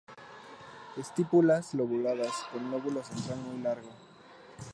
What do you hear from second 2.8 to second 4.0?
central muy largo.